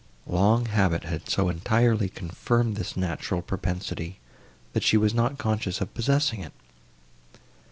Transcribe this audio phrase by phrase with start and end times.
[0.25, 4.17] Long habit had so entirely confirmed this natural propensity,
[4.73, 6.53] that she was not conscious of possessing it.